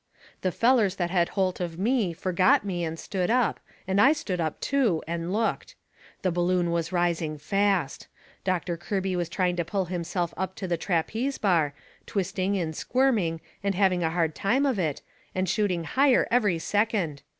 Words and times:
The 0.41 0.51
fellers 0.51 0.95
that 0.95 1.11
had 1.11 1.29
holt 1.37 1.59
of 1.59 1.77
me 1.77 2.11
forgot 2.11 2.65
me 2.65 2.83
and 2.83 2.97
stood 2.97 3.29
up, 3.29 3.59
and 3.87 4.01
I 4.01 4.13
stood 4.13 4.41
up 4.41 4.59
too, 4.59 5.03
and 5.07 5.31
looked. 5.31 5.75
The 6.23 6.31
balloon 6.31 6.71
was 6.71 6.91
rising 6.91 7.37
fast. 7.37 8.07
Doctor 8.43 8.77
Kirby 8.77 9.15
was 9.15 9.29
trying 9.29 9.57
to 9.57 9.63
pull 9.63 9.85
himself 9.85 10.33
up 10.35 10.55
to 10.55 10.67
the 10.67 10.75
trapeze 10.75 11.37
bar, 11.37 11.75
twisting 12.07 12.57
and 12.57 12.75
squirming 12.75 13.41
and 13.63 13.75
having 13.75 14.01
a 14.01 14.09
hard 14.09 14.33
time 14.33 14.65
of 14.65 14.79
it, 14.79 15.03
and 15.35 15.47
shooting 15.47 15.83
higher 15.83 16.27
every 16.31 16.57
second. 16.57 17.21